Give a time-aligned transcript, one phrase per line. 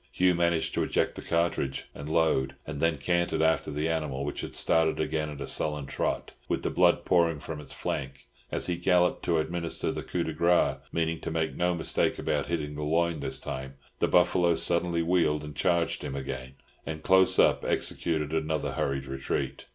[0.11, 4.41] Hugh managed to eject the cartridge and load, and then cantered after the animal, which
[4.41, 8.25] had started again at a sullen trot, with the blood pouring from its flank.
[8.51, 12.17] As he galloped up to administer the "coup de grace," meaning to make no mistake
[12.17, 17.03] about hitting the loin this time, the buffalo suddenly wheeled and charged him again, and
[17.03, 19.67] Close Up executed another hurried retreat.